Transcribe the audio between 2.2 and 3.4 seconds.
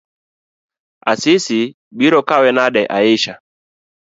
kawe nade Aisha?